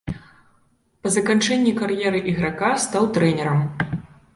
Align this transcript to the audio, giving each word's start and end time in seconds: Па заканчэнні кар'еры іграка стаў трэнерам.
Па 1.03 1.11
заканчэнні 1.17 1.75
кар'еры 1.83 2.25
іграка 2.35 2.75
стаў 2.89 3.03
трэнерам. 3.17 3.67